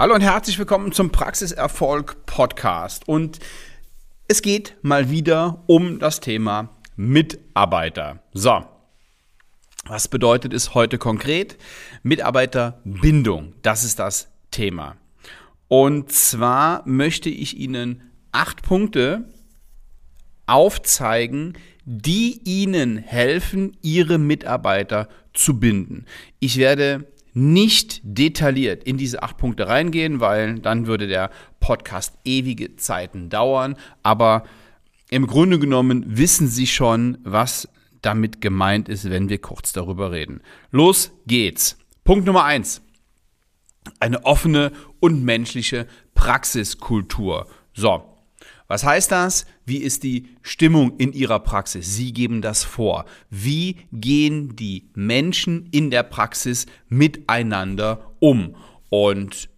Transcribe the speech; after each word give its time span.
Hallo 0.00 0.14
und 0.14 0.22
herzlich 0.22 0.58
willkommen 0.58 0.92
zum 0.92 1.12
Praxiserfolg 1.12 2.24
Podcast. 2.24 3.06
Und 3.06 3.38
es 4.28 4.40
geht 4.40 4.76
mal 4.80 5.10
wieder 5.10 5.62
um 5.66 5.98
das 5.98 6.20
Thema 6.20 6.70
Mitarbeiter. 6.96 8.22
So, 8.32 8.64
was 9.84 10.08
bedeutet 10.08 10.54
es 10.54 10.72
heute 10.72 10.96
konkret? 10.96 11.58
Mitarbeiterbindung, 12.02 13.52
das 13.60 13.84
ist 13.84 13.98
das 13.98 14.30
Thema. 14.50 14.96
Und 15.68 16.10
zwar 16.10 16.82
möchte 16.88 17.28
ich 17.28 17.58
Ihnen 17.58 18.10
acht 18.32 18.62
Punkte 18.62 19.28
aufzeigen, 20.46 21.58
die 21.84 22.40
Ihnen 22.44 22.96
helfen, 22.96 23.76
Ihre 23.82 24.16
Mitarbeiter 24.16 25.10
zu 25.34 25.60
binden. 25.60 26.06
Ich 26.38 26.56
werde 26.56 27.06
nicht 27.32 28.00
detailliert 28.02 28.84
in 28.84 28.96
diese 28.96 29.22
acht 29.22 29.36
Punkte 29.36 29.68
reingehen, 29.68 30.20
weil 30.20 30.58
dann 30.58 30.86
würde 30.86 31.06
der 31.06 31.30
Podcast 31.60 32.14
ewige 32.24 32.76
Zeiten 32.76 33.28
dauern. 33.28 33.76
Aber 34.02 34.44
im 35.10 35.26
Grunde 35.26 35.58
genommen 35.58 36.04
wissen 36.06 36.48
Sie 36.48 36.66
schon, 36.66 37.18
was 37.22 37.68
damit 38.02 38.40
gemeint 38.40 38.88
ist, 38.88 39.10
wenn 39.10 39.28
wir 39.28 39.38
kurz 39.38 39.72
darüber 39.72 40.12
reden. 40.12 40.40
Los 40.70 41.12
geht's. 41.26 41.78
Punkt 42.04 42.26
Nummer 42.26 42.44
eins. 42.44 42.82
Eine 43.98 44.24
offene 44.24 44.72
und 45.00 45.24
menschliche 45.24 45.86
Praxiskultur. 46.14 47.46
So, 47.72 48.09
was 48.70 48.84
heißt 48.84 49.10
das? 49.10 49.46
Wie 49.66 49.78
ist 49.78 50.04
die 50.04 50.28
Stimmung 50.42 50.96
in 50.98 51.12
Ihrer 51.12 51.40
Praxis? 51.40 51.96
Sie 51.96 52.12
geben 52.12 52.40
das 52.40 52.62
vor. 52.62 53.04
Wie 53.28 53.78
gehen 53.90 54.54
die 54.54 54.88
Menschen 54.94 55.66
in 55.72 55.90
der 55.90 56.04
Praxis 56.04 56.66
miteinander 56.88 58.12
um? 58.20 58.54
Und 58.88 59.48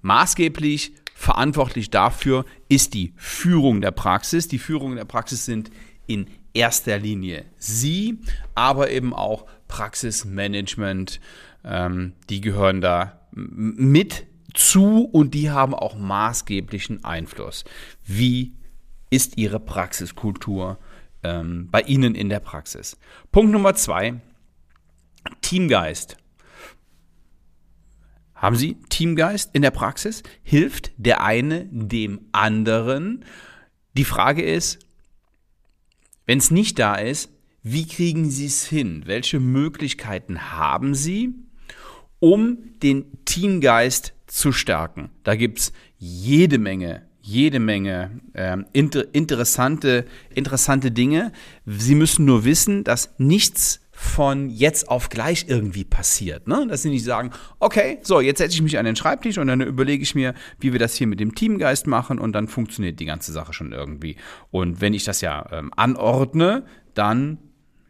maßgeblich 0.00 0.94
verantwortlich 1.14 1.90
dafür 1.90 2.44
ist 2.68 2.94
die 2.94 3.12
Führung 3.14 3.80
der 3.80 3.92
Praxis. 3.92 4.48
Die 4.48 4.58
Führung 4.58 4.96
der 4.96 5.04
Praxis 5.04 5.44
sind 5.44 5.70
in 6.08 6.26
erster 6.54 6.98
Linie 6.98 7.44
Sie, 7.56 8.18
aber 8.56 8.90
eben 8.90 9.14
auch 9.14 9.46
Praxismanagement. 9.68 11.20
Ähm, 11.64 12.14
die 12.28 12.40
gehören 12.40 12.80
da 12.80 13.20
mit 13.30 14.26
zu 14.54 15.04
und 15.04 15.34
die 15.34 15.50
haben 15.50 15.74
auch 15.74 15.96
maßgeblichen 15.96 17.04
Einfluss. 17.04 17.64
Wie 18.04 18.54
ist 19.10 19.36
Ihre 19.38 19.60
Praxiskultur 19.60 20.78
ähm, 21.22 21.68
bei 21.70 21.82
Ihnen 21.82 22.14
in 22.14 22.28
der 22.28 22.40
Praxis? 22.40 22.96
Punkt 23.30 23.52
Nummer 23.52 23.74
zwei, 23.74 24.20
Teamgeist. 25.40 26.16
Haben 28.34 28.56
Sie 28.56 28.74
Teamgeist 28.88 29.50
in 29.52 29.62
der 29.62 29.70
Praxis? 29.70 30.22
Hilft 30.42 30.90
der 30.96 31.22
eine 31.22 31.66
dem 31.70 32.22
anderen? 32.32 33.24
Die 33.96 34.04
Frage 34.04 34.42
ist, 34.42 34.80
wenn 36.26 36.38
es 36.38 36.50
nicht 36.50 36.78
da 36.78 36.96
ist, 36.96 37.30
wie 37.62 37.86
kriegen 37.86 38.28
Sie 38.30 38.46
es 38.46 38.64
hin? 38.66 39.04
Welche 39.06 39.38
Möglichkeiten 39.38 40.50
haben 40.52 40.94
Sie, 40.94 41.34
um 42.18 42.58
den 42.82 43.24
Teamgeist 43.24 44.14
zu 44.32 44.50
stärken. 44.50 45.10
Da 45.24 45.36
gibt 45.36 45.58
es 45.58 45.72
jede 45.98 46.58
Menge, 46.58 47.02
jede 47.20 47.60
Menge 47.60 48.20
ähm, 48.34 48.64
inter, 48.72 49.14
interessante, 49.14 50.06
interessante 50.34 50.90
Dinge. 50.90 51.32
Sie 51.66 51.94
müssen 51.94 52.24
nur 52.24 52.46
wissen, 52.46 52.82
dass 52.82 53.12
nichts 53.18 53.80
von 53.92 54.48
jetzt 54.48 54.88
auf 54.88 55.10
gleich 55.10 55.44
irgendwie 55.48 55.84
passiert. 55.84 56.48
Ne? 56.48 56.66
Dass 56.66 56.80
sie 56.80 56.88
nicht 56.88 57.04
sagen, 57.04 57.30
okay, 57.60 57.98
so, 58.00 58.22
jetzt 58.22 58.38
setze 58.38 58.54
ich 58.54 58.62
mich 58.62 58.78
an 58.78 58.86
den 58.86 58.96
Schreibtisch 58.96 59.36
und 59.36 59.48
dann 59.48 59.60
überlege 59.60 60.02
ich 60.02 60.14
mir, 60.14 60.32
wie 60.58 60.72
wir 60.72 60.80
das 60.80 60.94
hier 60.94 61.06
mit 61.06 61.20
dem 61.20 61.34
Teamgeist 61.34 61.86
machen 61.86 62.18
und 62.18 62.32
dann 62.32 62.48
funktioniert 62.48 62.98
die 63.00 63.04
ganze 63.04 63.32
Sache 63.32 63.52
schon 63.52 63.72
irgendwie. 63.72 64.16
Und 64.50 64.80
wenn 64.80 64.94
ich 64.94 65.04
das 65.04 65.20
ja 65.20 65.46
ähm, 65.52 65.70
anordne, 65.76 66.64
dann 66.94 67.36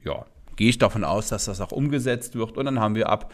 ja, 0.05 0.27
gehe 0.63 0.71
ich 0.71 0.79
davon 0.79 1.03
aus, 1.03 1.27
dass 1.27 1.47
das 1.47 1.61
auch 1.61 1.73
umgesetzt 1.73 2.37
wird 2.37 2.57
und 2.57 2.67
dann 2.67 2.79
haben 2.79 2.95
wir 2.95 3.09
ab 3.09 3.33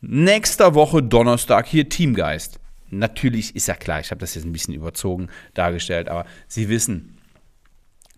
Nächster 0.00 0.76
Woche 0.76 1.02
Donnerstag 1.02 1.66
hier 1.66 1.88
Teamgeist. 1.88 2.60
Natürlich 2.88 3.56
ist 3.56 3.66
ja 3.66 3.74
klar, 3.74 3.98
ich 3.98 4.12
habe 4.12 4.20
das 4.20 4.36
jetzt 4.36 4.44
ein 4.44 4.52
bisschen 4.52 4.74
überzogen 4.74 5.26
dargestellt, 5.54 6.08
aber 6.08 6.24
Sie 6.46 6.68
wissen, 6.68 7.18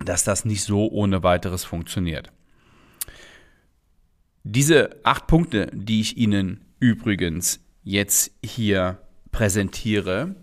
dass 0.04 0.24
das 0.24 0.44
nicht 0.44 0.62
so 0.62 0.90
ohne 0.90 1.22
weiteres 1.22 1.64
funktioniert. 1.64 2.30
Diese 4.44 4.90
acht 5.04 5.26
Punkte, 5.26 5.70
die 5.72 6.02
ich 6.02 6.18
Ihnen 6.18 6.60
übrigens 6.80 7.60
jetzt 7.82 8.30
hier 8.44 8.98
präsentiere, 9.32 10.34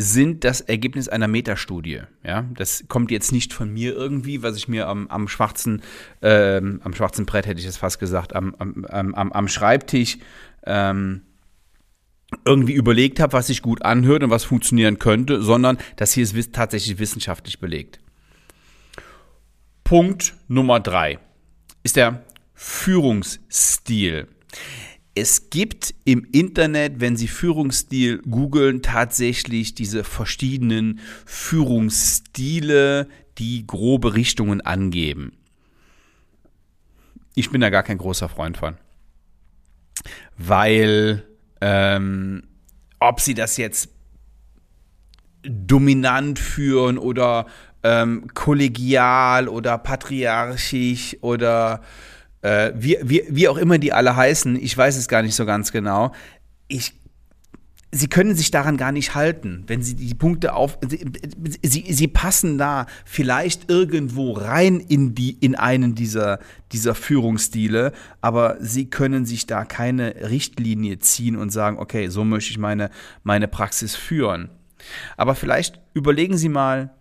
sind 0.00 0.44
das 0.44 0.60
Ergebnis 0.60 1.08
einer 1.08 1.28
Metastudie. 1.28 2.02
Ja, 2.24 2.46
das 2.54 2.84
kommt 2.88 3.10
jetzt 3.10 3.32
nicht 3.32 3.52
von 3.52 3.72
mir 3.72 3.94
irgendwie, 3.94 4.42
was 4.42 4.56
ich 4.56 4.66
mir 4.66 4.88
am, 4.88 5.08
am 5.08 5.28
schwarzen, 5.28 5.82
ähm, 6.22 6.80
am 6.82 6.94
schwarzen 6.94 7.26
Brett 7.26 7.46
hätte 7.46 7.60
ich 7.60 7.66
es 7.66 7.76
fast 7.76 7.98
gesagt, 7.98 8.34
am, 8.34 8.54
am, 8.58 8.84
am, 8.86 9.32
am 9.32 9.48
Schreibtisch 9.48 10.18
ähm, 10.64 11.22
irgendwie 12.44 12.74
überlegt 12.74 13.20
habe, 13.20 13.32
was 13.34 13.48
sich 13.48 13.60
gut 13.60 13.82
anhört 13.82 14.22
und 14.22 14.30
was 14.30 14.44
funktionieren 14.44 14.98
könnte, 14.98 15.42
sondern 15.42 15.78
das 15.96 16.12
hier 16.12 16.22
ist 16.22 16.54
tatsächlich 16.54 16.98
wissenschaftlich 16.98 17.58
belegt. 17.58 18.00
Punkt 19.84 20.34
Nummer 20.48 20.80
drei 20.80 21.18
ist 21.82 21.96
der 21.96 22.24
Führungsstil. 22.54 24.28
Es 25.14 25.50
gibt 25.50 25.94
im 26.04 26.24
Internet, 26.30 27.00
wenn 27.00 27.16
Sie 27.16 27.28
Führungsstil 27.28 28.18
googeln, 28.22 28.80
tatsächlich 28.80 29.74
diese 29.74 30.04
verschiedenen 30.04 31.00
Führungsstile, 31.26 33.08
die 33.38 33.66
grobe 33.66 34.14
Richtungen 34.14 34.60
angeben. 34.60 35.32
Ich 37.34 37.50
bin 37.50 37.60
da 37.60 37.70
gar 37.70 37.82
kein 37.82 37.98
großer 37.98 38.28
Freund 38.28 38.56
von. 38.56 38.76
Weil, 40.36 41.24
ähm, 41.60 42.44
ob 43.00 43.20
Sie 43.20 43.34
das 43.34 43.56
jetzt 43.56 43.90
dominant 45.42 46.38
führen 46.38 46.98
oder 46.98 47.46
ähm, 47.82 48.28
kollegial 48.34 49.48
oder 49.48 49.78
patriarchisch 49.78 51.16
oder 51.22 51.80
äh, 52.42 52.72
wie, 52.74 52.98
wie, 53.02 53.24
wie 53.28 53.48
auch 53.48 53.56
immer 53.56 53.78
die 53.78 53.92
alle 53.92 54.16
heißen, 54.16 54.56
ich 54.56 54.76
weiß 54.76 54.96
es 54.96 55.08
gar 55.08 55.22
nicht 55.22 55.34
so 55.34 55.46
ganz 55.46 55.72
genau. 55.72 56.12
Ich 56.68 56.94
sie 57.92 58.08
können 58.08 58.36
sich 58.36 58.50
daran 58.50 58.76
gar 58.76 58.92
nicht 58.92 59.14
halten, 59.14 59.64
wenn 59.66 59.82
sie 59.82 59.94
die 59.94 60.14
Punkte 60.14 60.54
auf, 60.54 60.78
sie, 61.62 61.92
sie, 61.92 62.08
passen 62.08 62.56
da 62.56 62.86
vielleicht 63.04 63.70
irgendwo 63.70 64.32
rein 64.32 64.78
in 64.78 65.14
die, 65.14 65.32
in 65.32 65.56
einen 65.56 65.94
dieser, 65.94 66.38
dieser 66.72 66.94
Führungsstile, 66.94 67.92
aber 68.20 68.56
sie 68.60 68.88
können 68.88 69.26
sich 69.26 69.46
da 69.46 69.64
keine 69.64 70.30
Richtlinie 70.30 71.00
ziehen 71.00 71.36
und 71.36 71.50
sagen, 71.50 71.78
okay, 71.78 72.08
so 72.08 72.24
möchte 72.24 72.50
ich 72.50 72.58
meine, 72.58 72.90
meine 73.24 73.48
Praxis 73.48 73.96
führen. 73.96 74.50
Aber 75.16 75.34
vielleicht 75.34 75.80
überlegen 75.92 76.38
Sie 76.38 76.48
mal, 76.48 76.94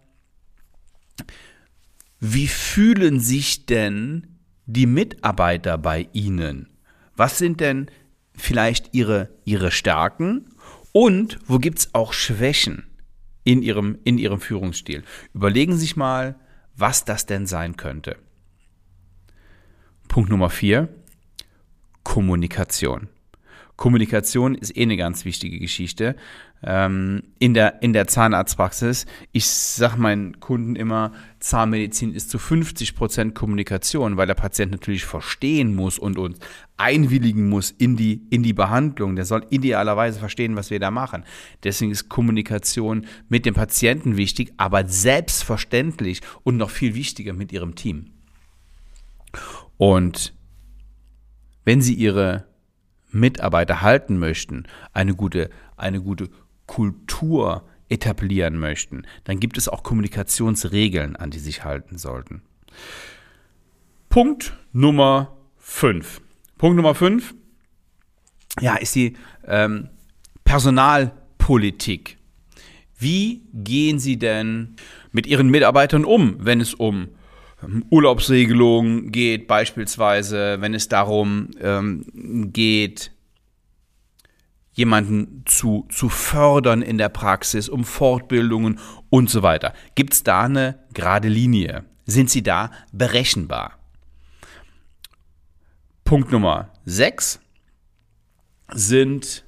wie 2.19 2.47
fühlen 2.47 3.19
sich 3.19 3.66
denn 3.66 4.38
die 4.69 4.85
Mitarbeiter 4.85 5.78
bei 5.78 6.07
Ihnen? 6.13 6.69
Was 7.16 7.38
sind 7.38 7.59
denn 7.59 7.90
vielleicht 8.35 8.94
Ihre, 8.94 9.30
Ihre 9.44 9.72
Stärken 9.72 10.46
und 10.91 11.40
wo 11.47 11.57
gibt 11.57 11.80
es 11.80 11.96
auch 11.96 12.13
Schwächen 12.13 12.85
in 13.44 13.63
Ihrem, 13.63 13.97
in 14.03 14.18
Ihrem 14.18 14.40
Führungsstil? 14.40 15.03
Überlegen 15.34 15.74
Sie 15.74 15.80
sich 15.80 15.96
mal, 15.96 16.40
was 16.75 17.03
das 17.03 17.25
denn 17.25 17.47
sein 17.47 17.78
könnte. 17.78 18.18
Punkt 20.07 20.30
Nummer 20.30 20.50
vier, 20.50 20.88
Kommunikation. 22.03 23.09
Kommunikation 23.79 24.56
ist 24.56 24.75
eh 24.75 24.81
eine 24.81 24.97
ganz 24.97 25.23
wichtige 25.23 25.57
Geschichte. 25.57 26.18
Ähm, 26.62 27.24
in, 27.39 27.53
der, 27.53 27.81
in 27.81 27.94
der 27.94 28.07
Zahnarztpraxis, 28.07 29.06
ich 29.31 29.48
sage 29.48 29.95
meinen 29.95 30.42
Kunden 30.42 30.75
immer, 30.75 31.13
Zahnmedizin 31.39 32.13
ist 32.13 32.30
zu 32.30 32.39
50 32.39 32.94
Prozent 32.94 33.36
Kommunikation, 33.36 34.18
weil 34.18 34.27
der 34.27 34.33
Patient 34.33 34.74
natürlich 34.74 35.06
verstehen 35.06 35.75
muss 35.75 35.98
und 35.98 36.18
uns 36.18 36.39
einwilligen 36.75 37.48
muss 37.48 37.71
in 37.71 37.95
die, 37.95 38.21
in 38.30 38.44
die 38.44 38.51
Behandlung. 38.51 39.15
Der 39.15 39.24
soll 39.24 39.45
idealerweise 39.50 40.19
verstehen, 40.19 40.57
was 40.57 40.71
wir 40.71 40.81
da 40.81 40.92
machen. 40.92 41.24
Deswegen 41.63 41.92
ist 41.92 42.09
Kommunikation 42.09 43.06
mit 43.30 43.45
dem 43.45 43.53
Patienten 43.53 44.18
wichtig, 44.18 44.51
aber 44.57 44.86
selbstverständlich 44.89 46.19
und 46.44 46.57
noch 46.57 46.69
viel 46.69 46.95
wichtiger 46.95 47.31
mit 47.31 47.53
ihrem 47.53 47.75
Team. 47.75 48.07
Und 49.77 50.33
wenn 51.63 51.81
Sie 51.81 51.94
Ihre 51.94 52.49
Mitarbeiter 53.11 53.81
halten 53.81 54.17
möchten, 54.17 54.65
eine 54.94 55.15
gute, 55.15 55.50
eine 55.77 56.01
gute 56.01 56.29
Kultur 56.67 57.63
etablieren 57.89 58.59
möchten, 58.59 59.03
dann 59.23 59.39
gibt 59.39 59.57
es 59.57 59.67
auch 59.67 59.83
Kommunikationsregeln, 59.83 61.15
an 61.15 61.31
die 61.31 61.39
sich 61.39 61.63
halten 61.63 61.97
sollten. 61.97 62.44
Punkt 64.09 64.53
Nummer 64.71 65.35
5. 65.57 66.21
Punkt 66.57 66.75
Nummer 66.75 66.94
5, 66.95 67.33
ja, 68.59 68.75
ist 68.75 68.95
die 68.95 69.15
ähm, 69.47 69.89
Personalpolitik. 70.44 72.17
Wie 72.97 73.44
gehen 73.53 74.00
Sie 74.00 74.17
denn 74.17 74.75
mit 75.12 75.25
Ihren 75.25 75.50
Mitarbeitern 75.50 76.05
um, 76.05 76.35
wenn 76.39 76.59
es 76.59 76.73
um 76.73 77.09
ähm, 77.63 77.85
Urlaubsregelungen 77.89 79.11
geht, 79.11 79.47
beispielsweise, 79.47 80.57
wenn 80.59 80.73
es 80.73 80.88
darum 80.88 81.50
ähm, 81.61 82.51
geht, 82.53 83.11
jemanden 84.71 85.44
zu, 85.45 85.85
zu 85.89 86.07
fördern 86.07 86.81
in 86.81 86.97
der 86.97 87.09
Praxis, 87.09 87.67
um 87.67 87.83
Fortbildungen 87.83 88.79
und 89.09 89.29
so 89.29 89.44
weiter. 89.44 89.73
Gibt 89.95 90.13
es 90.13 90.23
da 90.23 90.44
eine 90.44 90.79
gerade 90.94 91.27
Linie? 91.27 91.83
Sind 92.06 92.29
Sie 92.29 92.44
da 92.44 92.71
berechenbar? 92.94 93.77
Punkt 96.05 96.31
Nummer 96.31 96.71
6 96.85 97.39
sind, 98.71 99.44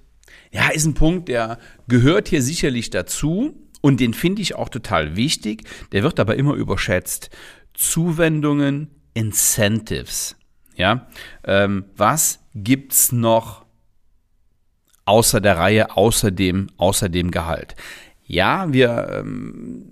ja, 0.52 0.70
ist 0.70 0.86
ein 0.86 0.94
Punkt, 0.94 1.30
der 1.30 1.58
gehört 1.88 2.28
hier 2.28 2.42
sicherlich 2.42 2.90
dazu 2.90 3.56
und 3.82 4.00
den 4.00 4.14
finde 4.14 4.42
ich 4.42 4.56
auch 4.56 4.70
total 4.70 5.16
wichtig. 5.16 5.64
Der 5.92 6.04
wird 6.04 6.20
aber 6.20 6.36
immer 6.36 6.54
überschätzt. 6.54 7.30
Zuwendungen, 7.74 8.90
Incentives. 9.14 10.36
Ja, 10.76 11.08
ähm, 11.44 11.86
was 11.96 12.40
gibt's 12.56 13.12
noch 13.12 13.66
außer 15.06 15.42
der 15.42 15.58
Reihe, 15.58 15.96
außer 15.96 16.32
dem, 16.32 16.68
außer 16.78 17.10
dem 17.10 17.32
Gehalt? 17.32 17.76
Ja, 18.26 18.72
wir 18.72 19.10
ähm, 19.12 19.92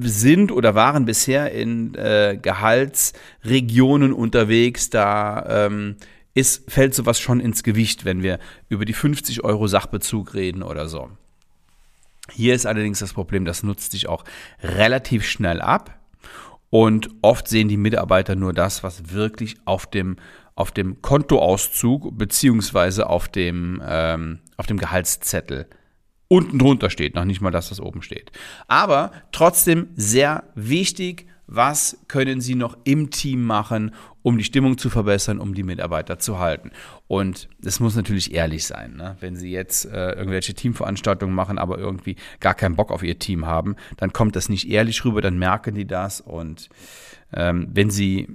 sind 0.00 0.52
oder 0.52 0.74
waren 0.74 1.04
bisher 1.04 1.52
in 1.52 1.94
äh, 1.94 2.38
Gehaltsregionen 2.40 4.12
unterwegs, 4.12 4.90
da 4.90 5.66
ähm, 5.66 5.96
ist, 6.34 6.70
fällt 6.70 6.94
sowas 6.94 7.18
schon 7.18 7.40
ins 7.40 7.62
Gewicht, 7.62 8.04
wenn 8.04 8.22
wir 8.22 8.38
über 8.68 8.84
die 8.84 8.92
50 8.92 9.44
Euro 9.44 9.66
Sachbezug 9.66 10.34
reden 10.34 10.62
oder 10.62 10.88
so. 10.88 11.10
Hier 12.30 12.54
ist 12.54 12.66
allerdings 12.66 13.00
das 13.00 13.12
Problem, 13.12 13.44
das 13.44 13.62
nutzt 13.62 13.92
sich 13.92 14.08
auch 14.08 14.24
relativ 14.62 15.26
schnell 15.26 15.60
ab 15.60 15.98
und 16.72 17.10
oft 17.20 17.48
sehen 17.48 17.68
die 17.68 17.76
Mitarbeiter 17.76 18.34
nur 18.34 18.54
das, 18.54 18.82
was 18.82 19.12
wirklich 19.12 19.56
auf 19.66 19.84
dem, 19.84 20.16
auf 20.54 20.70
dem 20.70 21.02
Kontoauszug 21.02 22.16
beziehungsweise 22.16 23.10
auf 23.10 23.28
dem, 23.28 23.82
ähm, 23.86 24.38
auf 24.56 24.64
dem 24.64 24.78
Gehaltszettel 24.78 25.66
unten 26.28 26.58
drunter 26.58 26.88
steht, 26.88 27.14
noch 27.14 27.26
nicht 27.26 27.42
mal, 27.42 27.50
das 27.50 27.78
oben 27.78 28.00
steht. 28.00 28.32
Aber 28.68 29.12
trotzdem 29.32 29.88
sehr 29.96 30.44
wichtig, 30.54 31.26
was 31.54 31.98
können 32.08 32.40
Sie 32.40 32.54
noch 32.54 32.78
im 32.84 33.10
Team 33.10 33.44
machen, 33.44 33.94
um 34.22 34.38
die 34.38 34.44
Stimmung 34.44 34.78
zu 34.78 34.88
verbessern, 34.88 35.38
um 35.38 35.54
die 35.54 35.62
Mitarbeiter 35.62 36.18
zu 36.18 36.38
halten. 36.38 36.70
Und 37.08 37.48
es 37.64 37.80
muss 37.80 37.94
natürlich 37.96 38.32
ehrlich 38.32 38.66
sein. 38.66 38.96
Ne? 38.96 39.16
Wenn 39.20 39.36
Sie 39.36 39.50
jetzt 39.50 39.84
äh, 39.84 40.12
irgendwelche 40.12 40.54
Teamveranstaltungen 40.54 41.34
machen, 41.34 41.58
aber 41.58 41.78
irgendwie 41.78 42.16
gar 42.40 42.54
keinen 42.54 42.76
Bock 42.76 42.90
auf 42.90 43.02
Ihr 43.02 43.18
Team 43.18 43.46
haben, 43.46 43.76
dann 43.96 44.12
kommt 44.12 44.36
das 44.36 44.48
nicht 44.48 44.70
ehrlich 44.70 45.04
rüber, 45.04 45.20
dann 45.20 45.38
merken 45.38 45.74
die 45.74 45.86
das. 45.86 46.20
Und 46.20 46.68
ähm, 47.32 47.68
wenn 47.72 47.90
Sie 47.90 48.28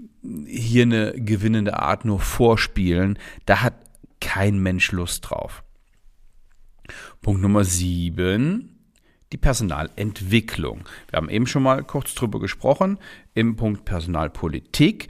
hier 0.45 0.83
eine 0.83 1.13
gewinnende 1.13 1.79
Art 1.79 2.05
nur 2.05 2.19
vorspielen, 2.19 3.17
da 3.45 3.61
hat 3.61 3.73
kein 4.19 4.59
Mensch 4.59 4.91
Lust 4.91 5.29
drauf. 5.29 5.63
Punkt 7.21 7.41
Nummer 7.41 7.63
sieben 7.63 8.76
die 9.31 9.37
Personalentwicklung. 9.37 10.85
Wir 11.09 11.17
haben 11.17 11.29
eben 11.29 11.47
schon 11.47 11.63
mal 11.63 11.83
kurz 11.83 12.15
drüber 12.15 12.39
gesprochen 12.39 12.97
im 13.33 13.55
Punkt 13.55 13.85
Personalpolitik 13.85 15.09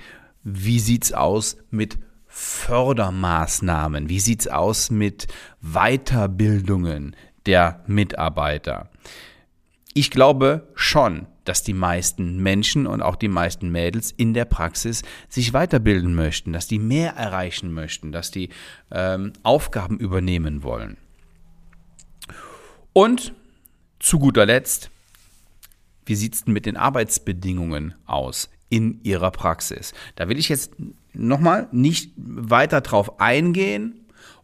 wie 0.50 0.80
sieht's 0.80 1.12
aus 1.12 1.58
mit 1.72 2.00
Fördermaßnahmen? 2.28 4.08
Wie 4.08 4.22
sieht's 4.22 4.48
aus 4.48 4.90
mit 4.90 5.28
Weiterbildungen 5.62 7.18
der 7.46 7.84
Mitarbeiter? 7.88 8.90
Ich 9.94 10.10
glaube 10.10 10.70
schon, 10.74 11.28
dass 11.44 11.64
die 11.64 11.74
meisten 11.74 12.42
Menschen 12.42 12.88
und 12.88 13.02
auch 13.02 13.18
die 13.18 13.28
meisten 13.28 13.70
Mädels 13.70 14.12
in 14.12 14.34
der 14.34 14.46
Praxis 14.46 15.02
sich 15.28 15.52
weiterbilden 15.52 16.16
möchten, 16.16 16.54
dass 16.54 16.68
die 16.68 16.80
mehr 16.80 17.14
erreichen 17.14 17.74
möchten, 17.74 18.14
dass 18.14 18.32
die 18.32 18.50
ähm, 18.90 19.34
Aufgaben 19.44 19.98
übernehmen 19.98 20.64
wollen. 20.64 20.96
Und 22.94 23.34
zu 24.00 24.20
guter 24.20 24.46
Letzt, 24.46 24.90
wie 26.06 26.16
sieht 26.16 26.36
es 26.36 26.44
denn 26.46 26.54
mit 26.54 26.66
den 26.66 26.78
Arbeitsbedingungen 26.78 27.94
aus? 28.06 28.50
in 28.70 29.00
ihrer 29.04 29.32
Praxis. 29.32 29.94
Da 30.16 30.30
will 30.30 30.38
ich 30.38 30.50
jetzt 30.50 30.74
nochmal 31.14 31.68
nicht 31.72 32.12
weiter 32.18 32.82
drauf 32.82 33.20
eingehen. 33.20 33.94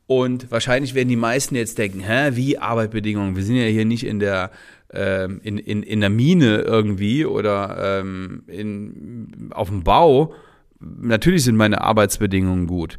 Und 0.06 0.52
wahrscheinlich 0.52 0.96
werden 0.96 1.10
die 1.10 1.16
meisten 1.16 1.56
jetzt 1.56 1.78
denken, 1.78 2.02
hä, 2.02 2.32
wie 2.34 2.58
Arbeitsbedingungen? 2.58 3.36
Wir 3.36 3.44
sind 3.44 3.56
ja 3.56 3.66
hier 3.66 3.86
nicht 3.86 4.06
in 4.06 4.20
der, 4.20 4.52
ähm, 4.92 5.40
in, 5.44 5.58
in, 5.58 5.82
in 5.82 6.02
der 6.02 6.10
Mine 6.10 6.58
irgendwie 6.58 7.26
oder 7.26 8.00
ähm, 8.00 8.44
in, 8.48 9.50
auf 9.54 9.70
dem 9.70 9.84
Bau. 9.84 10.34
Natürlich 10.80 11.46
sind 11.46 11.56
meine 11.56 11.82
Arbeitsbedingungen 11.82 12.68
gut. 12.68 12.98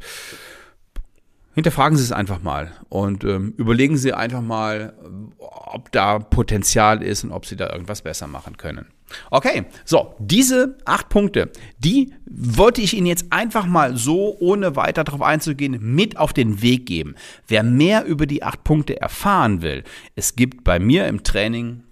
Hinterfragen 1.55 1.97
Sie 1.97 2.03
es 2.03 2.11
einfach 2.11 2.43
mal 2.43 2.73
und 2.89 3.23
ähm, 3.23 3.53
überlegen 3.55 3.95
Sie 3.95 4.11
einfach 4.11 4.41
mal, 4.41 4.93
ob 5.39 5.89
da 5.93 6.19
Potenzial 6.19 7.01
ist 7.01 7.23
und 7.23 7.31
ob 7.31 7.45
Sie 7.45 7.55
da 7.55 7.71
irgendwas 7.71 8.01
besser 8.01 8.27
machen 8.27 8.57
können. 8.57 8.87
Okay, 9.31 9.63
so, 9.85 10.15
diese 10.19 10.77
acht 10.83 11.07
Punkte, 11.07 11.49
die 11.79 12.13
wollte 12.29 12.81
ich 12.81 12.93
Ihnen 12.93 13.07
jetzt 13.07 13.27
einfach 13.29 13.67
mal 13.67 13.95
so, 13.95 14.35
ohne 14.37 14.75
weiter 14.75 15.05
darauf 15.05 15.21
einzugehen, 15.21 15.79
mit 15.81 16.17
auf 16.17 16.33
den 16.33 16.61
Weg 16.61 16.87
geben. 16.87 17.15
Wer 17.47 17.63
mehr 17.63 18.03
über 18.03 18.25
die 18.25 18.43
acht 18.43 18.65
Punkte 18.65 18.99
erfahren 18.99 19.61
will, 19.61 19.85
es 20.15 20.35
gibt 20.35 20.65
bei 20.65 20.77
mir 20.77 21.07
im 21.07 21.23
Training, 21.23 21.83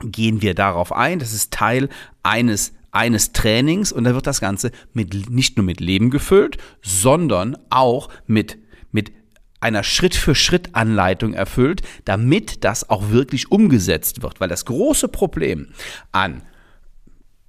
gehen 0.00 0.42
wir 0.42 0.56
darauf 0.56 0.92
ein, 0.92 1.20
das 1.20 1.32
ist 1.32 1.52
Teil 1.52 1.88
eines 2.24 2.72
eines 2.92 3.30
Trainings 3.30 3.92
und 3.92 4.02
da 4.02 4.14
wird 4.14 4.26
das 4.26 4.40
Ganze 4.40 4.72
mit, 4.92 5.30
nicht 5.30 5.56
nur 5.56 5.64
mit 5.64 5.78
Leben 5.78 6.10
gefüllt, 6.10 6.58
sondern 6.82 7.56
auch 7.70 8.08
mit 8.26 8.40
mit 8.46 8.58
einer 9.60 9.82
Schritt-für-Schritt-Anleitung 9.82 11.34
erfüllt, 11.34 11.82
damit 12.04 12.64
das 12.64 12.88
auch 12.90 13.10
wirklich 13.10 13.50
umgesetzt 13.50 14.22
wird. 14.22 14.40
Weil 14.40 14.48
das 14.48 14.64
große 14.64 15.08
Problem 15.08 15.68
an 16.12 16.42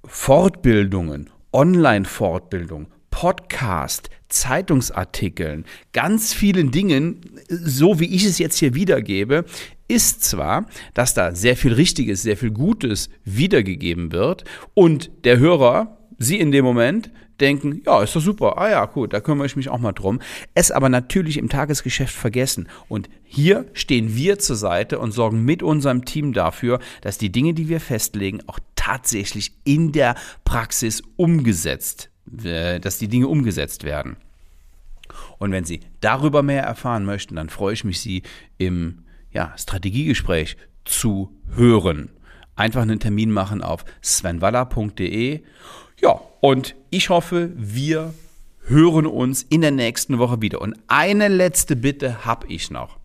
Fortbildungen, 0.04 1.30
Online-Fortbildung, 1.52 2.88
Podcast, 3.10 4.10
Zeitungsartikeln, 4.28 5.64
ganz 5.92 6.32
vielen 6.32 6.70
Dingen, 6.70 7.20
so 7.48 8.00
wie 8.00 8.14
ich 8.14 8.24
es 8.24 8.38
jetzt 8.38 8.58
hier 8.58 8.74
wiedergebe, 8.74 9.44
ist 9.88 10.24
zwar, 10.24 10.66
dass 10.94 11.12
da 11.12 11.34
sehr 11.34 11.56
viel 11.56 11.74
Richtiges, 11.74 12.22
sehr 12.22 12.38
viel 12.38 12.50
Gutes 12.50 13.10
wiedergegeben 13.24 14.10
wird 14.12 14.44
und 14.74 15.10
der 15.24 15.38
Hörer, 15.38 15.98
Sie 16.18 16.38
in 16.38 16.52
dem 16.52 16.64
Moment, 16.64 17.10
denken, 17.42 17.82
ja, 17.84 18.02
ist 18.02 18.16
doch 18.16 18.20
super, 18.20 18.56
ah 18.56 18.70
ja, 18.70 18.86
gut, 18.86 19.12
da 19.12 19.20
kümmere 19.20 19.46
ich 19.46 19.56
mich 19.56 19.68
auch 19.68 19.78
mal 19.78 19.92
drum. 19.92 20.20
Es 20.54 20.70
aber 20.70 20.88
natürlich 20.88 21.36
im 21.36 21.48
Tagesgeschäft 21.48 22.14
vergessen. 22.14 22.68
Und 22.88 23.10
hier 23.24 23.66
stehen 23.74 24.16
wir 24.16 24.38
zur 24.38 24.56
Seite 24.56 24.98
und 24.98 25.12
sorgen 25.12 25.44
mit 25.44 25.62
unserem 25.62 26.04
Team 26.04 26.32
dafür, 26.32 26.78
dass 27.02 27.18
die 27.18 27.30
Dinge, 27.30 27.52
die 27.52 27.68
wir 27.68 27.80
festlegen, 27.80 28.40
auch 28.46 28.58
tatsächlich 28.76 29.52
in 29.64 29.92
der 29.92 30.14
Praxis 30.44 31.02
umgesetzt, 31.16 32.10
äh, 32.42 32.80
dass 32.80 32.98
die 32.98 33.08
Dinge 33.08 33.28
umgesetzt 33.28 33.84
werden. 33.84 34.16
Und 35.38 35.52
wenn 35.52 35.64
Sie 35.64 35.80
darüber 36.00 36.42
mehr 36.42 36.62
erfahren 36.62 37.04
möchten, 37.04 37.36
dann 37.36 37.50
freue 37.50 37.74
ich 37.74 37.84
mich, 37.84 38.00
Sie 38.00 38.22
im 38.58 39.04
ja, 39.32 39.52
Strategiegespräch 39.56 40.56
zu 40.84 41.36
hören. 41.54 42.10
Einfach 42.54 42.82
einen 42.82 43.00
Termin 43.00 43.30
machen 43.30 43.62
auf 43.62 43.84
svenwaller.de. 44.02 45.42
Ja, 46.02 46.20
und 46.40 46.74
ich 46.90 47.10
hoffe, 47.10 47.52
wir 47.54 48.12
hören 48.64 49.06
uns 49.06 49.44
in 49.44 49.60
der 49.60 49.70
nächsten 49.70 50.18
Woche 50.18 50.42
wieder. 50.42 50.60
Und 50.60 50.76
eine 50.88 51.28
letzte 51.28 51.76
Bitte 51.76 52.24
habe 52.24 52.48
ich 52.48 52.72
noch. 52.72 52.98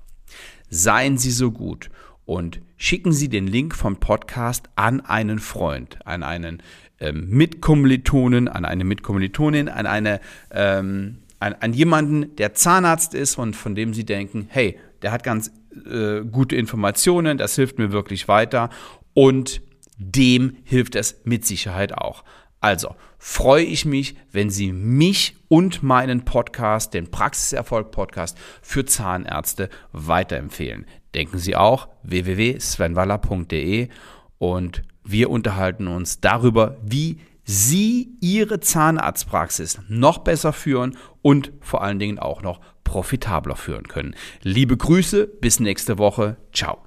Seien 0.72 1.20
Sie 1.20 1.30
so 1.30 1.51
gut 1.51 1.92
und 2.25 2.60
schicken 2.75 3.12
Sie 3.12 3.30
den 3.30 3.46
Link 3.46 3.75
vom 3.75 3.98
Podcast 3.98 4.70
an 4.75 5.01
einen 5.01 5.38
Freund, 5.38 6.00
an 6.08 6.24
einen 6.24 6.63
ähm, 7.00 7.30
Mitkommilitonen, 7.30 8.48
an 8.48 8.66
eine 8.66 8.84
Mitkommilitonin, 8.84 9.70
an 9.70 9.86
eine 9.86 10.20
ähm, 10.50 11.20
an, 11.39 11.54
an, 11.60 11.74
jemanden, 11.74 12.36
der 12.38 12.56
Zahnarzt 12.56 13.13
ist 13.13 13.38
und 13.38 13.56
von 13.56 13.75
dem 13.75 13.94
Sie 13.94 14.06
denken, 14.06 14.48
hey, 14.50 14.80
der 15.04 15.12
hat 15.12 15.24
ganz 15.24 15.51
äh, 15.86 16.22
gute 16.22 16.56
Informationen, 16.56 17.38
das 17.38 17.54
hilft 17.56 17.77
mir 17.77 17.92
wirklich 17.92 18.27
weiter 18.27 18.72
und 19.13 19.62
dem 20.00 20.58
hilft 20.63 20.96
es 20.96 21.22
mit 21.25 21.46
Sicherheit 21.46 21.94
auch. 21.96 22.24
Also 22.68 22.96
freue 23.18 23.64
ich 23.64 23.86
mich, 23.86 24.18
wenn 24.34 24.50
Sie 24.50 24.74
mich 24.74 25.38
und 25.48 25.84
meinen 25.84 26.26
Podcast, 26.26 26.94
den 26.94 27.10
Praxiserfolg 27.10 27.92
Podcast 27.92 28.38
für 28.62 28.84
Zahnärzte 28.84 29.70
weiterempfehlen. 29.94 30.86
Denken 31.16 31.38
Sie 31.38 31.56
auch 31.56 31.88
www.svenwaller.de 32.04 33.88
und 34.38 34.82
wir 35.06 35.30
unterhalten 35.30 35.88
uns 35.88 36.20
darüber, 36.20 36.76
wie 36.84 37.22
Sie 37.46 38.18
Ihre 38.20 38.60
Zahnarztpraxis 38.60 39.80
noch 39.88 40.18
besser 40.18 40.52
führen 40.52 40.98
und 41.22 41.54
vor 41.62 41.82
allen 41.82 42.00
Dingen 42.00 42.20
auch 42.20 42.42
noch 42.42 42.60
profitabler 42.84 43.56
führen 43.56 43.88
können. 43.88 44.14
Liebe 44.42 44.76
Grüße, 44.76 45.26
bis 45.26 45.62
nächste 45.62 45.98
Woche. 45.98 46.36
Ciao. 46.52 46.87